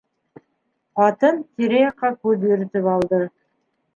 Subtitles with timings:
[0.99, 3.23] -Ҡатын тирә-яҡҡа күҙ йөрөтөп алды.